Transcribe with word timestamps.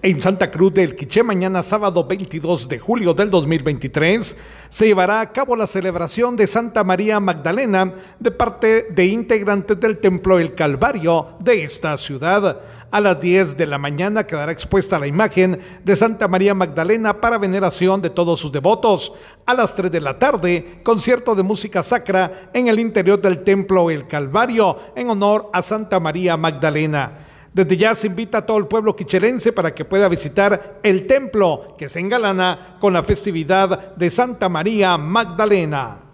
En 0.00 0.20
Santa 0.20 0.48
Cruz 0.48 0.74
del 0.74 0.94
Quiché, 0.94 1.24
mañana 1.24 1.60
sábado 1.60 2.04
22 2.04 2.68
de 2.68 2.78
julio 2.78 3.14
del 3.14 3.30
2023, 3.30 4.36
se 4.68 4.86
llevará 4.86 5.20
a 5.20 5.32
cabo 5.32 5.56
la 5.56 5.66
celebración 5.66 6.36
de 6.36 6.46
Santa 6.46 6.84
María 6.84 7.18
Magdalena 7.18 7.92
de 8.20 8.30
parte 8.30 8.86
de 8.90 9.06
integrantes 9.06 9.80
del 9.80 9.98
Templo 9.98 10.38
El 10.38 10.54
Calvario 10.54 11.30
de 11.40 11.64
esta 11.64 11.98
ciudad. 11.98 12.60
A 12.92 13.00
las 13.00 13.20
10 13.20 13.56
de 13.56 13.66
la 13.66 13.78
mañana 13.78 14.24
quedará 14.24 14.52
expuesta 14.52 15.00
la 15.00 15.08
imagen 15.08 15.58
de 15.82 15.96
Santa 15.96 16.28
María 16.28 16.54
Magdalena 16.54 17.20
para 17.20 17.36
veneración 17.36 18.00
de 18.00 18.10
todos 18.10 18.38
sus 18.38 18.52
devotos. 18.52 19.12
A 19.46 19.54
las 19.54 19.74
3 19.74 19.90
de 19.90 20.00
la 20.00 20.16
tarde, 20.16 20.80
concierto 20.84 21.34
de 21.34 21.42
música 21.42 21.82
sacra 21.82 22.50
en 22.54 22.68
el 22.68 22.78
interior 22.78 23.20
del 23.20 23.42
Templo 23.42 23.90
El 23.90 24.06
Calvario 24.06 24.78
en 24.94 25.10
honor 25.10 25.50
a 25.52 25.60
Santa 25.60 25.98
María 25.98 26.36
Magdalena. 26.36 27.18
Desde 27.58 27.76
ya 27.76 27.92
se 27.96 28.06
invita 28.06 28.38
a 28.38 28.46
todo 28.46 28.58
el 28.58 28.68
pueblo 28.68 28.94
quichelense 28.94 29.52
para 29.52 29.74
que 29.74 29.84
pueda 29.84 30.08
visitar 30.08 30.78
el 30.80 31.08
templo 31.08 31.74
que 31.76 31.88
se 31.88 31.98
engalana 31.98 32.76
con 32.78 32.92
la 32.92 33.02
festividad 33.02 33.96
de 33.96 34.10
Santa 34.10 34.48
María 34.48 34.96
Magdalena. 34.96 36.07